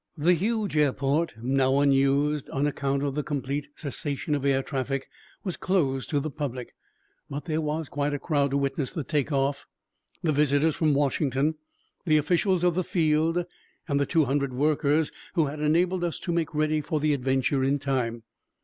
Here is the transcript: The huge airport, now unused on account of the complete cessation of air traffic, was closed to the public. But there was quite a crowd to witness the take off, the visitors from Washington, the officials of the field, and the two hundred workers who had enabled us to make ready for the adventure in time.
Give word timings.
The 0.17 0.33
huge 0.33 0.75
airport, 0.75 1.35
now 1.43 1.77
unused 1.79 2.49
on 2.49 2.65
account 2.65 3.03
of 3.03 3.13
the 3.13 3.21
complete 3.21 3.67
cessation 3.75 4.33
of 4.33 4.43
air 4.43 4.63
traffic, 4.63 5.07
was 5.43 5.57
closed 5.57 6.09
to 6.09 6.19
the 6.19 6.31
public. 6.31 6.73
But 7.29 7.45
there 7.45 7.61
was 7.61 7.87
quite 7.87 8.11
a 8.11 8.17
crowd 8.17 8.49
to 8.49 8.57
witness 8.57 8.91
the 8.93 9.03
take 9.03 9.31
off, 9.31 9.67
the 10.23 10.31
visitors 10.31 10.75
from 10.75 10.95
Washington, 10.95 11.53
the 12.03 12.17
officials 12.17 12.63
of 12.63 12.73
the 12.73 12.83
field, 12.83 13.45
and 13.87 13.99
the 13.99 14.07
two 14.07 14.25
hundred 14.25 14.53
workers 14.53 15.11
who 15.35 15.45
had 15.45 15.59
enabled 15.59 16.03
us 16.03 16.17
to 16.21 16.31
make 16.31 16.55
ready 16.55 16.81
for 16.81 16.99
the 16.99 17.13
adventure 17.13 17.63
in 17.63 17.77
time. 17.77 18.23